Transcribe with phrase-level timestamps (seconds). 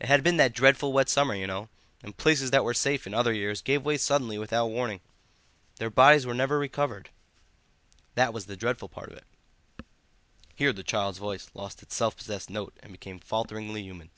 [0.00, 1.68] It had been that dreadful wet summer, you know,
[2.02, 5.02] and places that were safe in other years gave way suddenly without warning.
[5.76, 7.10] Their bodies were never recovered.
[8.14, 9.26] That was the dreadful part of it."
[10.54, 14.08] Here the child's voice lost its self possessed note and became falteringly human.